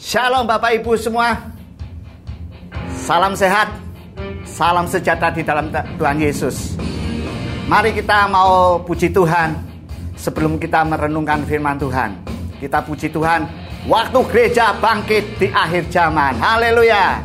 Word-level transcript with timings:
Shalom 0.00 0.48
Bapak 0.48 0.80
Ibu 0.80 0.96
semua. 0.96 1.36
Salam 3.04 3.36
sehat. 3.36 3.68
Salam 4.48 4.88
sejahtera 4.88 5.28
di 5.28 5.44
dalam 5.44 5.68
Tuhan 5.68 6.16
Yesus. 6.16 6.72
Mari 7.68 7.92
kita 7.92 8.24
mau 8.32 8.80
puji 8.80 9.12
Tuhan 9.12 9.52
sebelum 10.16 10.56
kita 10.56 10.88
merenungkan 10.88 11.44
firman 11.44 11.76
Tuhan. 11.76 12.16
Kita 12.56 12.80
puji 12.80 13.12
Tuhan 13.12 13.44
waktu 13.92 14.24
gereja 14.32 14.72
bangkit 14.80 15.36
di 15.36 15.52
akhir 15.52 15.92
zaman. 15.92 16.32
Haleluya. 16.40 17.20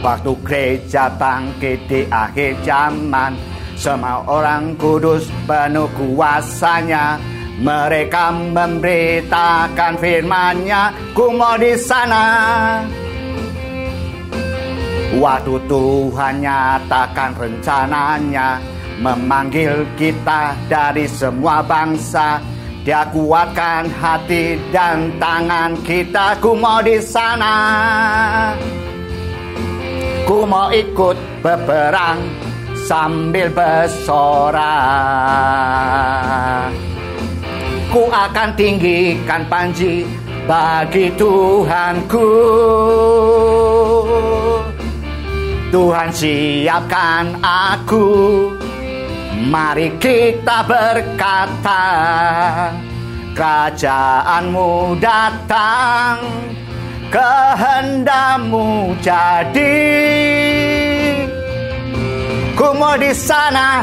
Waktu 0.00 0.32
gereja 0.48 1.12
bangkit 1.12 1.78
di 1.92 2.08
akhir 2.08 2.56
zaman 2.64 3.36
Semua 3.76 4.24
orang 4.28 4.76
kudus 4.80 5.28
penuh 5.44 5.88
kuasanya 5.92 7.20
Mereka 7.60 8.24
memberitakan 8.56 10.00
firmannya 10.00 11.12
Ku 11.12 11.28
mau 11.36 11.60
di 11.60 11.76
sana. 11.76 12.24
Waktu 15.20 15.54
Tuhan 15.68 16.34
nyatakan 16.40 17.36
rencananya 17.36 18.56
Memanggil 19.00 19.88
kita 19.96 20.52
dari 20.68 21.08
semua 21.08 21.64
bangsa. 21.64 22.36
Dia 22.84 23.08
kuatkan 23.08 23.88
hati 23.88 24.60
dan 24.68 25.16
tangan 25.16 25.72
kita 25.88 26.36
Ku 26.36 26.52
mau 26.52 26.84
di 26.84 27.00
sana. 27.00 27.56
Ku 30.28 30.44
mau 30.44 30.68
ikut 30.68 31.16
berperang 31.40 32.20
sambil 32.84 33.48
bersorak. 33.48 34.60
Ku 37.90 38.06
akan 38.06 38.54
tinggikan 38.54 39.42
panji 39.50 40.06
bagi 40.46 41.10
Tuhanku. 41.18 42.28
Tuhan 45.74 46.08
siapkan 46.14 47.34
aku. 47.42 48.06
Mari 49.50 49.90
kita 49.98 50.62
berkata, 50.62 51.82
kerajaanmu 53.34 55.00
datang 55.00 56.20
kehendakmu 57.10 58.94
jadi 59.02 59.82
ku 62.54 62.70
mau 62.78 62.94
di 62.94 63.10
sana 63.10 63.82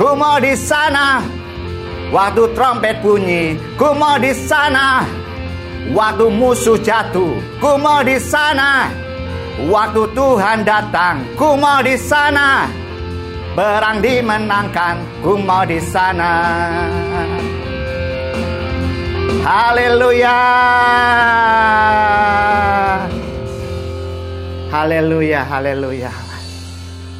ku 0.00 0.16
mau 0.16 0.40
di 0.40 0.56
sana 0.56 1.33
waktu 2.12 2.42
trompet 2.52 3.00
bunyi 3.00 3.56
ku 3.80 3.94
mau 3.96 4.20
di 4.20 4.32
sana 4.34 5.06
waktu 5.94 6.26
musuh 6.28 6.76
jatuh 6.80 7.32
ku 7.62 7.78
mau 7.80 8.04
di 8.04 8.20
sana 8.20 8.90
waktu 9.70 10.02
Tuhan 10.12 10.66
datang 10.66 11.24
ku 11.38 11.56
mau 11.56 11.80
di 11.80 11.94
sana 11.96 12.68
berang 13.54 14.02
dimenangkan 14.02 14.98
ku 15.22 15.38
mau 15.38 15.62
di 15.64 15.78
sana 15.80 16.32
Haleluya. 19.44 20.40
Haleluya, 24.72 25.40
haleluya. 25.44 26.08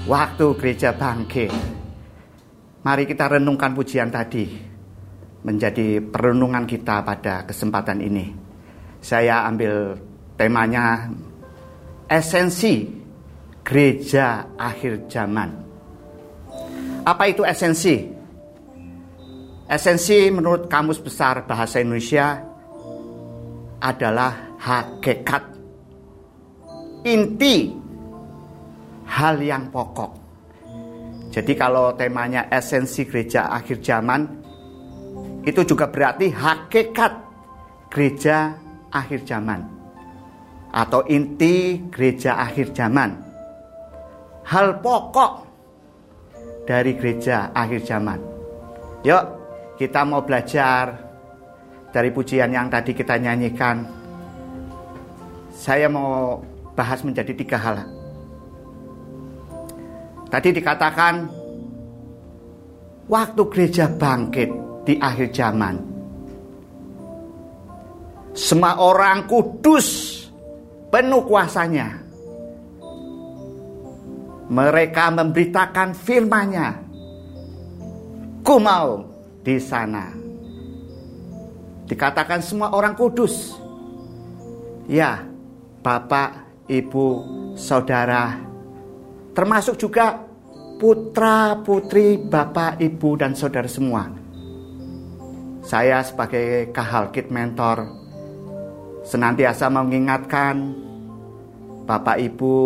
Waktu 0.08 0.46
gereja 0.56 0.96
bangkit. 0.96 1.52
Mari 2.80 3.04
kita 3.04 3.28
renungkan 3.28 3.76
pujian 3.76 4.08
tadi 4.08 4.73
menjadi 5.44 6.00
perenungan 6.00 6.64
kita 6.64 7.04
pada 7.04 7.44
kesempatan 7.44 8.00
ini. 8.00 8.32
Saya 9.04 9.44
ambil 9.44 10.00
temanya 10.40 11.12
esensi 12.08 12.88
gereja 13.60 14.56
akhir 14.56 15.06
zaman. 15.12 15.50
Apa 17.04 17.28
itu 17.28 17.44
esensi? 17.44 18.08
Esensi 19.68 20.28
menurut 20.32 20.68
Kamus 20.68 21.00
Besar 21.00 21.44
Bahasa 21.44 21.80
Indonesia 21.80 22.40
adalah 23.80 24.56
hakikat, 24.60 25.44
inti, 27.04 27.72
hal 29.04 29.36
yang 29.44 29.68
pokok. 29.68 30.24
Jadi 31.28 31.52
kalau 31.52 31.92
temanya 31.92 32.48
esensi 32.48 33.04
gereja 33.04 33.52
akhir 33.52 33.84
zaman, 33.84 34.43
itu 35.44 35.60
juga 35.68 35.92
berarti 35.92 36.32
hakikat 36.32 37.12
gereja 37.92 38.56
akhir 38.88 39.28
zaman. 39.28 39.60
Atau 40.74 41.06
inti 41.06 41.78
gereja 41.92 42.40
akhir 42.40 42.74
zaman. 42.74 43.14
Hal 44.44 44.80
pokok 44.80 45.32
dari 46.66 46.96
gereja 46.96 47.52
akhir 47.54 47.84
zaman. 47.84 48.18
Yuk 49.04 49.24
kita 49.76 50.02
mau 50.02 50.24
belajar 50.24 50.96
dari 51.92 52.10
pujian 52.10 52.50
yang 52.50 52.72
tadi 52.72 52.96
kita 52.96 53.20
nyanyikan. 53.20 53.84
Saya 55.54 55.86
mau 55.86 56.42
bahas 56.74 57.06
menjadi 57.06 57.30
tiga 57.36 57.58
hal. 57.60 57.76
Tadi 60.26 60.50
dikatakan 60.50 61.30
waktu 63.06 63.42
gereja 63.54 63.86
bangkit 63.86 64.63
di 64.84 65.00
akhir 65.00 65.32
zaman. 65.32 65.74
Semua 68.34 68.78
orang 68.78 69.24
kudus 69.24 70.20
penuh 70.92 71.22
kuasanya. 71.24 72.04
Mereka 74.44 75.04
memberitakan 75.14 75.96
firman-Nya. 75.96 76.68
Ku 78.44 78.60
mau 78.60 79.08
di 79.40 79.56
sana. 79.56 80.12
Dikatakan 81.88 82.44
semua 82.44 82.76
orang 82.76 82.92
kudus. 82.92 83.56
Ya, 84.84 85.24
Bapak, 85.80 86.44
Ibu, 86.68 87.08
Saudara, 87.56 88.36
termasuk 89.32 89.80
juga 89.80 90.20
putra, 90.76 91.56
putri, 91.64 92.20
Bapak, 92.20 92.80
Ibu, 92.80 93.10
dan 93.16 93.32
Saudara 93.32 93.68
semua. 93.68 94.23
Saya 95.64 96.04
sebagai 96.04 96.68
kahalkit 96.76 97.32
mentor 97.32 97.88
senantiasa 99.00 99.72
mengingatkan 99.72 100.76
Bapak, 101.84 102.20
Ibu, 102.20 102.56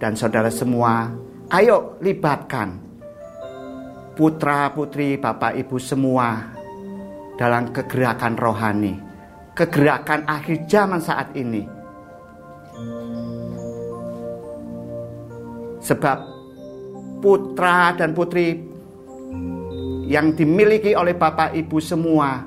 dan 0.00 0.16
Saudara 0.16 0.48
semua, 0.48 1.12
ayo 1.52 2.00
libatkan 2.00 2.80
putra-putri, 4.16 5.20
bapak, 5.20 5.56
ibu 5.56 5.76
semua 5.76 6.52
dalam 7.36 7.72
kegerakan 7.72 8.36
rohani, 8.40 8.96
kegerakan 9.52 10.24
akhir 10.24 10.64
zaman 10.64 11.00
saat 11.00 11.32
ini. 11.36 11.64
Sebab 15.82 16.18
putra 17.20 17.92
dan 17.94 18.16
putri 18.16 18.71
yang 20.12 20.36
dimiliki 20.36 20.92
oleh 20.92 21.16
bapak 21.16 21.56
ibu 21.56 21.80
semua, 21.80 22.44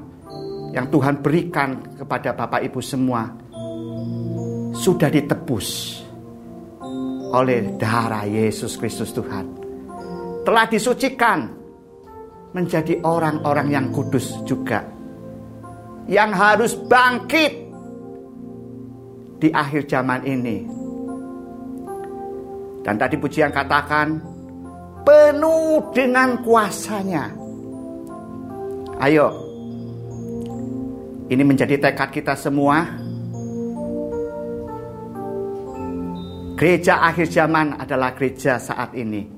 yang 0.70 0.86
Tuhan 0.94 1.26
berikan 1.26 1.98
kepada 1.98 2.38
bapak 2.38 2.62
ibu 2.62 2.78
semua, 2.78 3.26
sudah 4.78 5.10
ditebus 5.10 6.00
oleh 7.34 7.74
darah 7.82 8.30
Yesus 8.30 8.78
Kristus 8.78 9.10
Tuhan 9.10 9.66
telah 10.46 10.70
disucikan 10.70 11.50
menjadi 12.54 13.02
orang-orang 13.02 13.68
yang 13.74 13.86
kudus 13.90 14.40
juga. 14.46 14.86
Yang 16.06 16.32
harus 16.38 16.72
bangkit 16.86 17.54
di 19.42 19.50
akhir 19.50 19.90
zaman 19.90 20.22
ini. 20.22 20.58
Dan 22.86 22.96
tadi 23.02 23.18
pujian 23.18 23.50
katakan 23.50 24.22
penuh 25.02 25.90
dengan 25.92 26.46
kuasanya. 26.46 27.45
Ayo. 29.02 29.28
Ini 31.26 31.44
menjadi 31.44 31.80
tekad 31.82 32.10
kita 32.14 32.38
semua. 32.38 32.86
Gereja 36.56 37.04
akhir 37.04 37.28
zaman 37.28 37.76
adalah 37.82 38.16
gereja 38.16 38.56
saat 38.56 38.96
ini 38.96 39.36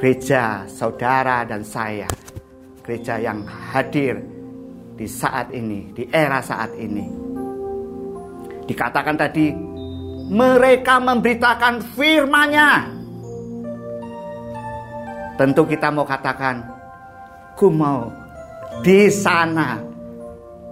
gereja 0.00 0.64
saudara 0.64 1.44
dan 1.44 1.60
saya, 1.60 2.08
gereja 2.80 3.20
yang 3.20 3.44
hadir 3.44 4.16
di 4.96 5.04
saat 5.04 5.52
ini, 5.52 5.92
di 5.92 6.08
era 6.08 6.40
saat 6.40 6.72
ini. 6.80 7.04
Dikatakan 8.64 9.16
tadi, 9.20 9.52
mereka 10.32 10.96
memberitakan 11.04 11.84
firman-Nya. 11.92 12.72
Tentu 15.36 15.68
kita 15.68 15.92
mau 15.92 16.08
katakan, 16.08 16.64
ku 17.60 17.68
mau 17.68 18.08
di 18.78 19.10
sana 19.10 19.82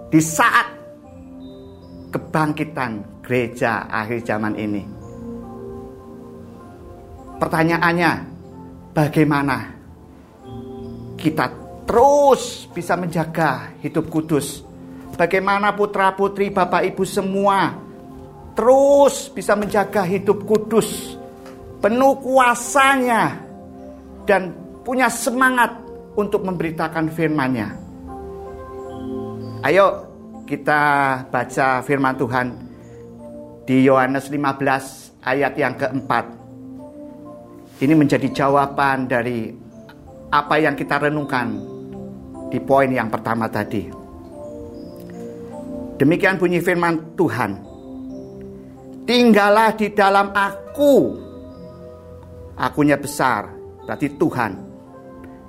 di 0.07 0.21
saat 0.23 0.67
kebangkitan 2.09 3.21
gereja 3.21 3.85
akhir 3.91 4.25
zaman 4.25 4.55
ini. 4.55 4.83
Pertanyaannya, 7.37 8.11
bagaimana 8.91 9.57
kita 11.19 11.45
terus 11.85 12.67
bisa 12.71 12.95
menjaga 12.95 13.75
hidup 13.83 14.07
kudus? 14.07 14.65
Bagaimana 15.19 15.75
putra-putri 15.75 16.49
Bapak 16.49 16.83
Ibu 16.87 17.03
semua 17.03 17.75
terus 18.55 19.31
bisa 19.31 19.55
menjaga 19.55 20.03
hidup 20.03 20.43
kudus, 20.43 21.15
penuh 21.79 22.15
kuasanya 22.19 23.39
dan 24.27 24.51
punya 24.83 25.07
semangat 25.07 25.79
untuk 26.19 26.43
memberitakan 26.43 27.07
firman-Nya. 27.07 27.88
Ayo 29.59 30.07
kita 30.47 30.79
baca 31.27 31.83
firman 31.83 32.15
Tuhan 32.15 32.47
di 33.67 33.83
Yohanes 33.83 34.31
15 34.31 35.19
ayat 35.19 35.51
yang 35.59 35.75
keempat. 35.75 36.31
Ini 37.83 37.91
menjadi 37.91 38.31
jawaban 38.31 39.11
dari 39.11 39.51
apa 40.31 40.55
yang 40.63 40.79
kita 40.79 41.03
renungkan 41.03 41.59
di 42.47 42.55
poin 42.63 42.87
yang 42.87 43.11
pertama 43.11 43.51
tadi. 43.51 43.83
Demikian 45.99 46.39
bunyi 46.39 46.63
firman 46.63 47.19
Tuhan. 47.19 47.51
Tinggallah 49.03 49.75
di 49.75 49.91
dalam 49.91 50.31
aku. 50.31 51.19
Akunya 52.55 52.95
besar, 52.95 53.51
berarti 53.83 54.07
Tuhan. 54.15 54.51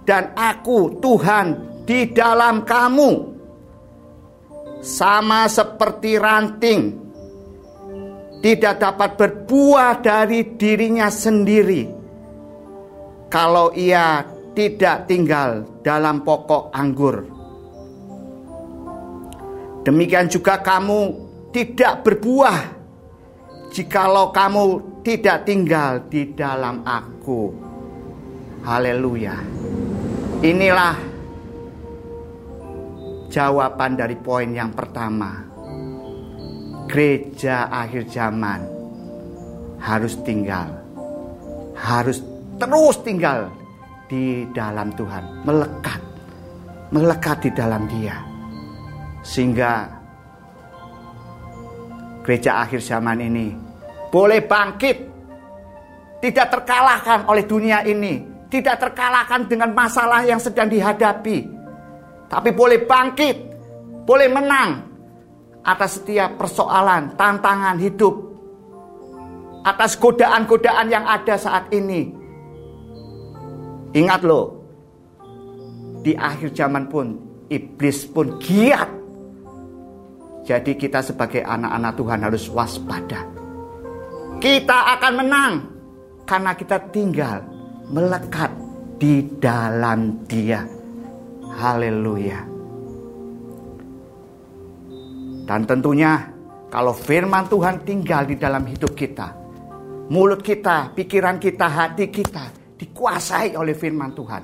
Dan 0.02 0.34
aku 0.34 0.98
Tuhan 0.98 1.46
di 1.86 2.10
dalam 2.10 2.66
kamu. 2.66 3.29
Sama 4.80 5.44
seperti 5.44 6.16
ranting 6.16 6.96
tidak 8.40 8.80
dapat 8.80 9.10
berbuah 9.20 10.00
dari 10.00 10.56
dirinya 10.56 11.12
sendiri 11.12 11.84
kalau 13.28 13.70
ia 13.76 14.24
tidak 14.56 15.04
tinggal 15.04 15.68
dalam 15.84 16.24
pokok 16.24 16.72
anggur. 16.72 17.28
Demikian 19.84 20.28
juga 20.32 20.60
kamu 20.60 21.00
tidak 21.52 22.04
berbuah 22.04 22.58
jikalau 23.72 24.34
kamu 24.34 24.64
tidak 25.06 25.48
tinggal 25.48 26.04
di 26.08 26.32
dalam 26.36 26.84
aku. 26.84 27.52
Haleluya. 28.60 29.40
Inilah 30.44 31.09
jawaban 33.30 33.94
dari 33.94 34.18
poin 34.18 34.50
yang 34.50 34.74
pertama. 34.74 35.46
Gereja 36.90 37.70
akhir 37.70 38.10
zaman 38.10 38.60
harus 39.78 40.18
tinggal, 40.26 40.68
harus 41.78 42.18
terus 42.58 42.96
tinggal 43.06 43.48
di 44.10 44.42
dalam 44.50 44.90
Tuhan, 44.98 45.46
melekat, 45.46 46.02
melekat 46.90 47.46
di 47.46 47.50
dalam 47.54 47.86
Dia, 47.86 48.18
sehingga 49.22 49.86
gereja 52.26 52.66
akhir 52.66 52.82
zaman 52.82 53.22
ini 53.22 53.54
boleh 54.10 54.42
bangkit, 54.42 54.98
tidak 56.18 56.46
terkalahkan 56.50 57.30
oleh 57.30 57.46
dunia 57.46 57.86
ini, 57.86 58.20
tidak 58.50 58.82
terkalahkan 58.82 59.46
dengan 59.46 59.70
masalah 59.70 60.26
yang 60.26 60.42
sedang 60.42 60.66
dihadapi, 60.66 61.59
tapi 62.30 62.54
boleh 62.54 62.86
bangkit, 62.86 63.36
boleh 64.06 64.30
menang 64.30 64.86
atas 65.66 65.98
setiap 65.98 66.38
persoalan, 66.38 67.18
tantangan 67.18 67.74
hidup, 67.82 68.14
atas 69.66 69.98
godaan-godaan 69.98 70.86
yang 70.88 71.02
ada 71.02 71.34
saat 71.34 71.66
ini. 71.74 72.06
Ingat 73.90 74.22
loh, 74.22 74.62
di 76.06 76.14
akhir 76.14 76.54
zaman 76.54 76.86
pun 76.86 77.18
iblis 77.50 78.06
pun 78.06 78.38
giat. 78.38 78.88
Jadi 80.46 80.78
kita 80.78 81.02
sebagai 81.02 81.42
anak-anak 81.42 81.92
Tuhan 81.98 82.20
harus 82.22 82.44
waspada. 82.46 83.26
Kita 84.38 84.96
akan 84.96 85.12
menang 85.18 85.52
karena 86.24 86.54
kita 86.54 86.78
tinggal 86.94 87.42
melekat 87.90 88.54
di 88.96 89.26
dalam 89.42 90.24
Dia. 90.30 90.79
Haleluya. 91.60 92.40
Dan 95.44 95.60
tentunya 95.68 96.24
kalau 96.72 96.96
firman 96.96 97.44
Tuhan 97.52 97.84
tinggal 97.84 98.24
di 98.24 98.40
dalam 98.40 98.64
hidup 98.64 98.96
kita, 98.96 99.28
mulut 100.08 100.40
kita, 100.40 100.96
pikiran 100.96 101.36
kita, 101.36 101.66
hati 101.68 102.08
kita 102.08 102.48
dikuasai 102.80 103.52
oleh 103.60 103.76
firman 103.76 104.16
Tuhan. 104.16 104.42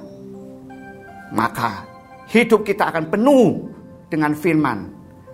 Maka 1.33 1.89
hidup 2.29 2.61
kita 2.69 2.93
akan 2.93 3.09
penuh 3.09 3.65
dengan 4.13 4.37
firman. 4.37 4.79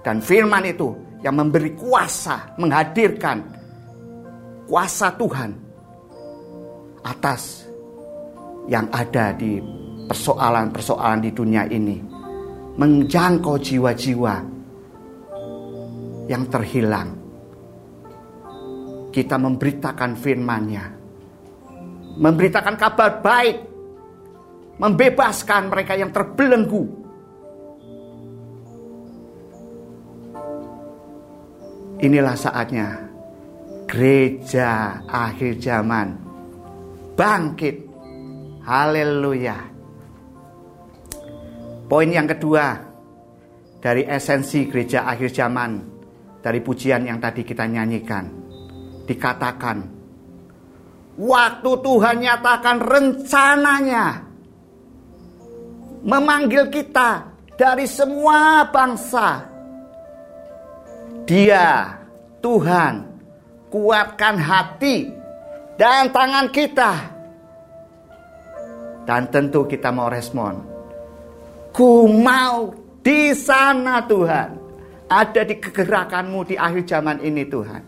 Dan 0.06 0.22
firman 0.22 0.62
itu 0.62 0.94
yang 1.26 1.34
memberi 1.34 1.74
kuasa, 1.74 2.54
menghadirkan 2.62 3.42
kuasa 4.70 5.10
Tuhan 5.18 5.50
atas 7.02 7.66
yang 8.70 8.86
ada 8.94 9.34
di 9.34 9.58
persoalan-persoalan 10.08 11.20
di 11.22 11.30
dunia 11.30 11.66
ini. 11.68 11.96
Menjangkau 12.72 13.60
jiwa-jiwa 13.60 14.34
yang 16.26 16.44
terhilang. 16.48 17.08
Kita 19.12 19.36
memberitakan 19.36 20.16
firman-Nya 20.16 21.02
memberitakan 22.16 22.76
kabar 22.76 23.24
baik, 23.24 23.56
membebaskan 24.76 25.72
mereka 25.72 25.96
yang 25.96 26.12
terbelenggu. 26.12 26.84
Inilah 32.02 32.34
saatnya 32.34 32.88
gereja 33.86 35.00
akhir 35.06 35.62
zaman 35.62 36.18
bangkit. 37.14 37.94
Haleluya. 38.66 39.71
Poin 41.92 42.08
yang 42.08 42.24
kedua 42.24 42.80
dari 43.76 44.08
esensi 44.08 44.64
gereja 44.64 45.04
akhir 45.04 45.28
zaman 45.28 45.76
dari 46.40 46.64
pujian 46.64 47.04
yang 47.04 47.20
tadi 47.20 47.44
kita 47.44 47.68
nyanyikan 47.68 48.32
dikatakan 49.04 49.92
Waktu 51.20 51.70
Tuhan 51.84 52.16
nyatakan 52.24 52.80
rencananya 52.80 54.24
memanggil 56.08 56.72
kita 56.72 57.28
dari 57.60 57.84
semua 57.84 58.64
bangsa. 58.72 59.44
Dia, 61.28 61.92
Tuhan, 62.40 63.04
kuatkan 63.68 64.40
hati 64.40 65.12
dan 65.76 66.08
tangan 66.08 66.48
kita. 66.48 66.92
Dan 69.04 69.28
tentu 69.28 69.68
kita 69.68 69.92
mau 69.92 70.08
respon. 70.08 70.71
Ku 71.72 72.04
mau 72.04 72.68
di 73.00 73.32
sana 73.32 74.04
Tuhan. 74.04 74.60
Ada 75.08 75.44
di 75.48 75.56
kegerakanmu 75.56 76.44
di 76.44 76.56
akhir 76.56 76.84
zaman 76.84 77.20
ini 77.24 77.48
Tuhan. 77.48 77.82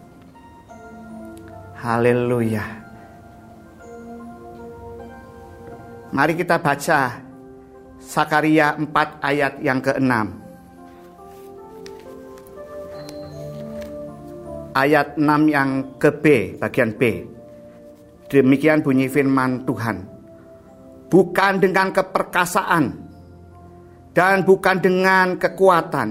Haleluya. 1.84 2.64
Mari 6.16 6.32
kita 6.32 6.56
baca 6.60 7.20
Sakaria 8.00 8.72
4 8.80 8.88
ayat 9.20 9.52
yang 9.60 9.80
ke-6. 9.84 10.12
Ayat 14.72 15.08
6 15.20 15.52
yang 15.52 15.70
ke 16.00 16.10
B, 16.12 16.24
bagian 16.56 16.96
B. 16.96 17.24
Demikian 18.32 18.80
bunyi 18.80 19.12
firman 19.12 19.68
Tuhan. 19.68 20.08
Bukan 21.12 21.52
dengan 21.60 21.92
keperkasaan 21.92 23.03
dan 24.14 24.46
bukan 24.46 24.78
dengan 24.78 25.34
kekuatan, 25.34 26.08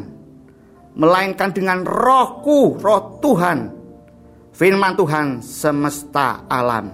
melainkan 1.00 1.55
dengan 1.55 1.88
rohku, 1.88 2.75
roh 2.83 3.17
Tuhan, 3.24 3.72
firman 4.51 4.93
Tuhan 5.00 5.39
semesta 5.39 6.43
alam. 6.51 6.91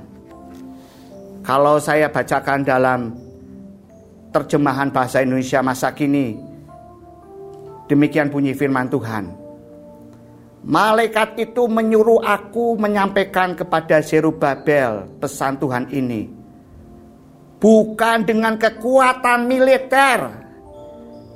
Kalau 1.41 1.81
saya 1.81 2.13
bacakan 2.13 2.61
dalam 2.61 3.09
terjemahan 4.29 4.93
bahasa 4.93 5.25
Indonesia 5.25 5.65
masa 5.65 5.89
kini, 5.97 6.37
demikian 7.89 8.29
bunyi 8.29 8.53
firman 8.53 8.85
Tuhan. 8.85 9.33
Malaikat 10.59 11.39
itu 11.41 11.65
menyuruh 11.65 12.21
aku 12.21 12.77
menyampaikan 12.77 13.57
kepada 13.57 14.03
Zerubabel 14.05 15.09
pesan 15.17 15.57
Tuhan 15.57 15.89
ini. 15.89 16.29
Bukan 17.57 18.27
dengan 18.27 18.59
kekuatan 18.59 19.47
militer 19.47 20.48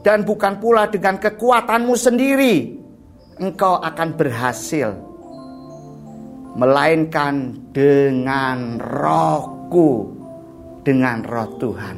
dan 0.03 0.27
bukan 0.27 0.59
pula 0.59 0.91
dengan 0.91 1.15
kekuatanmu 1.17 1.95
sendiri 1.95 2.55
engkau 3.39 3.79
akan 3.79 4.09
berhasil. 4.19 4.91
Melainkan 6.53 7.65
dengan 7.73 8.77
rohku 8.77 10.13
dengan 10.85 11.25
roh 11.25 11.49
Tuhan. 11.57 11.97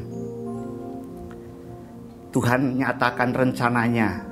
Tuhan 2.31 2.79
nyatakan 2.79 3.35
rencananya 3.35 4.23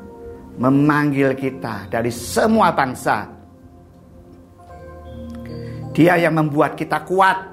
memanggil 0.55 1.35
kita 1.35 1.91
dari 1.91 2.07
semua 2.07 2.71
bangsa. 2.71 3.27
Dia 5.91 6.15
yang 6.23 6.39
membuat 6.39 6.79
kita 6.79 7.03
kuat 7.03 7.51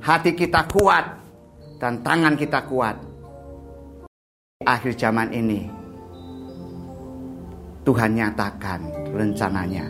hati 0.00 0.32
kita 0.32 0.64
kuat 0.70 1.04
dan 1.76 2.00
tangan 2.00 2.38
kita 2.38 2.62
kuat 2.64 3.05
akhir 4.64 4.96
zaman 4.96 5.36
ini 5.36 5.68
Tuhan 7.84 8.16
nyatakan 8.16 9.12
rencananya. 9.12 9.84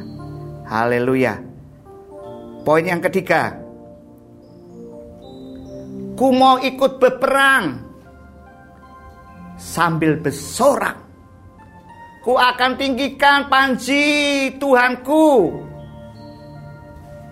Haleluya. 0.66 1.38
Poin 2.66 2.82
yang 2.82 2.99
ketiga. 2.99 3.54
Ku 6.18 6.28
mau 6.35 6.58
ikut 6.58 6.99
berperang 6.99 7.78
sambil 9.54 10.18
bersorak. 10.18 10.99
Ku 12.26 12.35
akan 12.35 12.75
tinggikan 12.75 13.46
panji 13.46 14.50
Tuhanku. 14.58 15.56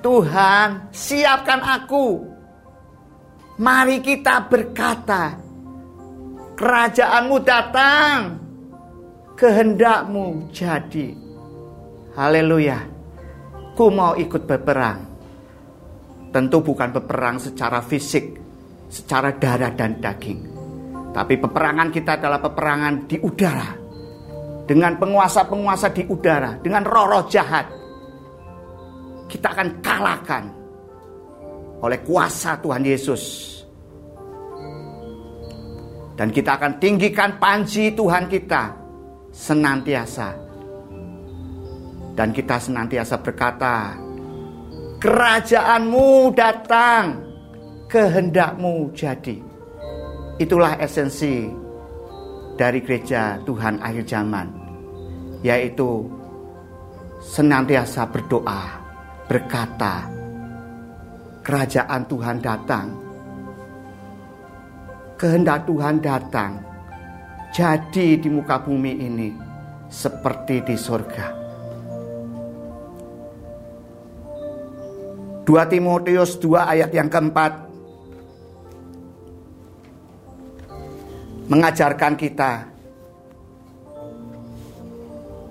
Tuhan, 0.01 0.89
siapkan 0.95 1.61
aku. 1.61 2.25
Mari 3.59 4.01
kita 4.01 4.49
berkata, 4.49 5.44
Kerajaanmu 6.55 7.37
datang. 7.43 8.39
Kehendakmu 9.35 10.55
jadi. 10.55 11.11
Haleluya. 12.15 12.79
Ku 13.75 13.91
mau 13.91 14.15
ikut 14.15 14.47
berperang. 14.47 15.03
Tentu 16.31 16.63
bukan 16.63 16.95
berperang 16.95 17.43
secara 17.43 17.83
fisik, 17.83 18.39
secara 18.87 19.35
darah 19.35 19.75
dan 19.75 19.99
daging. 19.99 20.47
Tapi 21.11 21.35
peperangan 21.43 21.91
kita 21.91 22.23
adalah 22.23 22.39
peperangan 22.39 23.11
di 23.11 23.19
udara. 23.19 23.71
Dengan 24.65 24.95
penguasa-penguasa 24.95 25.91
di 25.91 26.07
udara, 26.07 26.59
dengan 26.63 26.87
roh-roh 26.87 27.27
jahat. 27.27 27.67
Kita 29.27 29.51
akan 29.51 29.69
kalahkan 29.83 30.45
oleh 31.83 31.99
kuasa 32.07 32.57
Tuhan 32.63 32.87
Yesus 32.87 33.54
dan 36.15 36.31
kita 36.31 36.59
akan 36.59 36.79
tinggikan 36.79 37.43
panji 37.43 37.91
Tuhan 37.91 38.31
kita 38.31 38.75
senantiasa. 39.35 40.31
Dan 42.15 42.31
kita 42.31 42.63
senantiasa 42.63 43.19
berkata, 43.19 43.99
kerajaanmu 45.03 46.31
datang, 46.39 47.19
kehendakmu 47.91 48.95
jadi. 48.95 49.43
Itulah 50.39 50.79
esensi 50.79 51.51
dari 52.55 52.79
gereja 52.87 53.43
Tuhan 53.43 53.83
akhir 53.83 54.07
zaman, 54.07 54.47
yaitu 55.43 56.07
senantiasa 57.19 58.07
berdoa, 58.07 58.63
berkata, 59.27 60.07
kerajaan 61.43 62.03
Tuhan 62.07 62.39
datang, 62.39 63.04
kehendak 65.15 65.67
Tuhan 65.67 66.03
datang. 66.03 66.61
Jadi 67.55 68.19
di 68.19 68.29
muka 68.31 68.59
bumi 68.59 68.99
ini 68.99 69.31
seperti 69.87 70.67
di 70.67 70.75
surga. 70.75 71.27
2 75.45 75.53
Timotius 75.71 76.41
2 76.41 76.73
ayat 76.73 76.91
yang 76.91 77.07
keempat. 77.07 77.53
Mengajarkan 81.45 82.17
kita. 82.17 82.53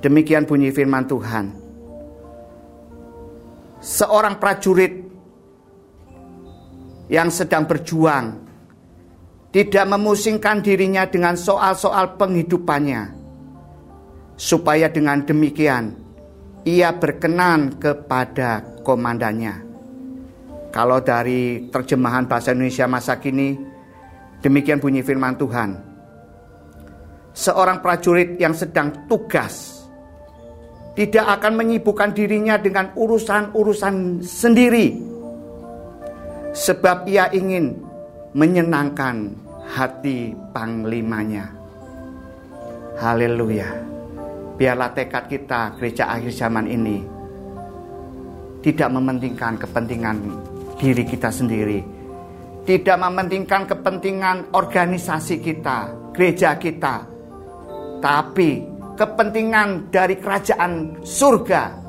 Demikian 0.01 0.43
bunyi 0.43 0.73
firman 0.73 1.07
Tuhan. 1.07 1.55
Seorang 3.79 4.41
prajurit 4.41 5.05
yang 7.07 7.29
sedang 7.29 7.63
berjuang 7.63 8.42
tidak 9.53 9.85
memusingkan 9.85 10.65
dirinya 10.65 11.05
dengan 11.05 11.37
soal-soal 11.37 12.17
penghidupannya, 12.17 13.13
supaya 14.33 14.89
dengan 14.89 15.21
demikian 15.21 15.93
ia 16.65 16.89
berkenan 16.97 17.77
kepada 17.77 18.81
komandannya. 18.81 19.61
Kalau 20.73 21.05
dari 21.05 21.69
terjemahan 21.69 22.25
bahasa 22.25 22.57
Indonesia 22.57 22.89
masa 22.89 23.21
kini, 23.21 23.53
demikian 24.41 24.81
bunyi 24.81 25.05
firman 25.05 25.37
Tuhan. 25.37 25.69
Seorang 27.37 27.77
prajurit 27.77 28.41
yang 28.41 28.57
sedang 28.57 29.05
tugas 29.05 29.85
tidak 30.97 31.29
akan 31.29 31.61
menyibukkan 31.61 32.09
dirinya 32.17 32.57
dengan 32.57 32.89
urusan-urusan 32.97 34.25
sendiri, 34.25 34.97
sebab 36.57 37.05
ia 37.05 37.29
ingin 37.29 37.77
menyenangkan 38.33 39.42
hati 39.67 40.35
panglimanya. 40.51 41.47
Haleluya. 42.99 43.69
Biarlah 44.53 44.93
tekad 44.93 45.25
kita 45.31 45.73
gereja 45.79 46.13
akhir 46.13 46.29
zaman 46.29 46.69
ini 46.69 46.97
tidak 48.61 48.89
mementingkan 48.93 49.57
kepentingan 49.59 50.17
diri 50.77 51.03
kita 51.03 51.33
sendiri. 51.33 51.81
Tidak 52.63 52.95
mementingkan 52.95 53.67
kepentingan 53.67 54.55
organisasi 54.55 55.43
kita, 55.43 55.91
gereja 56.15 56.55
kita. 56.55 57.03
Tapi 57.99 58.49
kepentingan 58.95 59.91
dari 59.91 60.15
kerajaan 60.15 61.03
surga. 61.03 61.83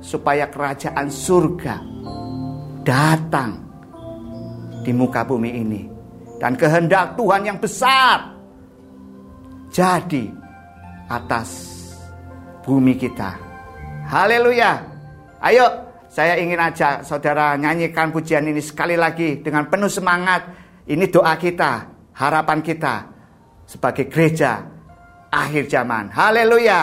Supaya 0.00 0.46
kerajaan 0.46 1.08
surga 1.10 1.76
datang 2.86 3.58
di 4.86 4.92
muka 4.94 5.26
bumi 5.26 5.50
ini 5.50 5.95
dan 6.36 6.52
kehendak 6.54 7.16
Tuhan 7.16 7.42
yang 7.48 7.58
besar 7.60 8.36
jadi 9.72 10.32
atas 11.06 11.48
bumi 12.64 12.98
kita. 12.98 13.36
Haleluya. 14.06 14.78
Ayo, 15.42 15.66
saya 16.08 16.40
ingin 16.40 16.56
ajak 16.56 17.04
saudara 17.04 17.54
nyanyikan 17.60 18.08
pujian 18.08 18.46
ini 18.48 18.64
sekali 18.64 18.96
lagi 18.96 19.44
dengan 19.44 19.68
penuh 19.68 19.90
semangat. 19.90 20.48
Ini 20.86 21.10
doa 21.10 21.34
kita, 21.36 21.72
harapan 22.14 22.62
kita 22.62 22.94
sebagai 23.66 24.06
gereja 24.06 24.62
akhir 25.28 25.66
zaman. 25.68 26.08
Haleluya. 26.08 26.82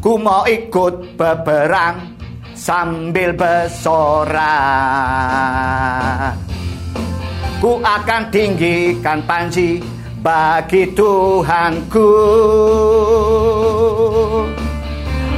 Ku 0.00 0.14
mau 0.22 0.46
ikut 0.46 1.18
beberang 1.18 2.15
sambil 2.56 3.36
bersorak. 3.36 4.32
Ku 7.60 7.76
akan 7.84 8.22
tinggikan 8.32 9.20
panji 9.28 9.84
bagi 10.24 10.90
Tuhanku. 10.96 12.10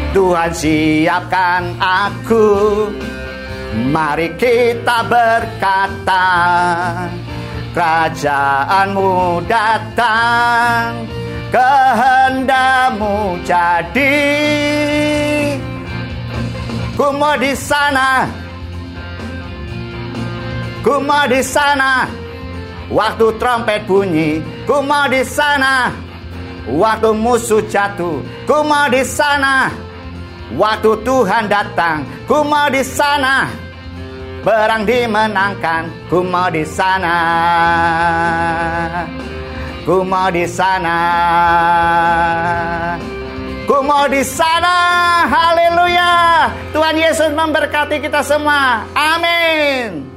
Tuhan 0.08 0.50
siapkan 0.50 1.76
aku, 1.78 2.46
mari 3.92 4.32
kita 4.40 5.04
berkata, 5.04 6.26
kerajaanmu 7.76 9.44
datang, 9.46 11.06
kehendakmu 11.52 13.36
jadi 13.44 14.16
Ku 16.98 17.14
mau 17.14 17.38
di 17.38 17.54
sana. 17.54 18.26
Ku 20.82 20.98
mau 20.98 21.30
di 21.30 21.38
sana. 21.46 22.10
Waktu 22.90 23.38
trompet 23.38 23.86
bunyi, 23.86 24.42
ku 24.66 24.82
mau 24.82 25.06
di 25.06 25.22
sana. 25.22 25.94
Waktu 26.66 27.14
musuh 27.14 27.62
jatuh, 27.70 28.18
ku 28.50 28.66
mau 28.66 28.90
di 28.90 29.06
sana. 29.06 29.70
Waktu 30.58 30.98
Tuhan 31.06 31.46
datang, 31.46 32.02
ku 32.26 32.42
mau 32.42 32.66
di 32.66 32.82
sana. 32.82 33.46
Perang 34.42 34.82
dimenangkan, 34.82 36.10
ku 36.10 36.26
mau 36.26 36.50
di 36.50 36.66
sana. 36.66 37.14
Ku 39.86 40.02
mau 40.02 40.34
di 40.34 40.50
sana. 40.50 40.98
Ku 43.68 43.84
mau 43.84 44.08
di 44.08 44.24
sana. 44.24 45.28
Haleluya. 45.28 46.12
Tuhan 46.72 46.96
Yesus 46.96 47.36
memberkati 47.36 48.00
kita 48.00 48.24
semua. 48.24 48.88
Amin. 48.96 50.07